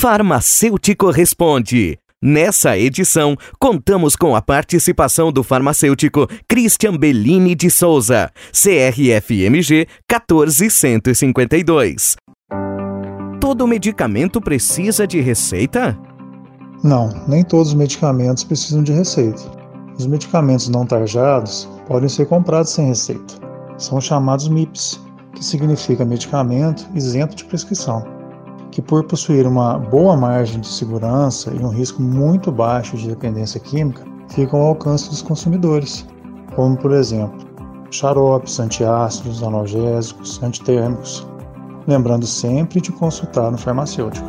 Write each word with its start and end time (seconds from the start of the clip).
Farmacêutico 0.00 1.10
Responde. 1.10 1.98
Nessa 2.22 2.78
edição, 2.78 3.36
contamos 3.58 4.16
com 4.16 4.34
a 4.34 4.40
participação 4.40 5.30
do 5.30 5.44
farmacêutico 5.44 6.26
Christian 6.48 6.96
Bellini 6.96 7.54
de 7.54 7.70
Souza, 7.70 8.30
CRFMG 8.50 9.86
14152. 10.08 12.16
Todo 13.42 13.66
medicamento 13.66 14.40
precisa 14.40 15.06
de 15.06 15.20
receita? 15.20 15.98
Não, 16.82 17.10
nem 17.28 17.44
todos 17.44 17.68
os 17.68 17.74
medicamentos 17.74 18.42
precisam 18.42 18.82
de 18.82 18.92
receita. 18.92 19.42
Os 19.98 20.06
medicamentos 20.06 20.70
não 20.70 20.86
tarjados 20.86 21.68
podem 21.86 22.08
ser 22.08 22.24
comprados 22.24 22.72
sem 22.72 22.86
receita. 22.86 23.34
São 23.76 24.00
chamados 24.00 24.48
MIPs, 24.48 24.98
que 25.34 25.44
significa 25.44 26.06
medicamento 26.06 26.88
isento 26.94 27.36
de 27.36 27.44
prescrição 27.44 28.18
que, 28.70 28.80
por 28.80 29.04
possuir 29.04 29.46
uma 29.46 29.78
boa 29.78 30.16
margem 30.16 30.60
de 30.60 30.66
segurança 30.66 31.52
e 31.52 31.64
um 31.64 31.68
risco 31.68 32.00
muito 32.00 32.52
baixo 32.52 32.96
de 32.96 33.08
dependência 33.08 33.60
química, 33.60 34.04
ficam 34.28 34.60
ao 34.60 34.68
alcance 34.68 35.08
dos 35.10 35.22
consumidores, 35.22 36.06
como, 36.54 36.76
por 36.76 36.92
exemplo, 36.92 37.38
xaropes, 37.90 38.60
antiácidos, 38.60 39.42
analgésicos, 39.42 40.42
antitérmicos, 40.42 41.26
lembrando 41.86 42.26
sempre 42.26 42.80
de 42.80 42.92
consultar 42.92 43.50
no 43.50 43.58
farmacêutico. 43.58 44.26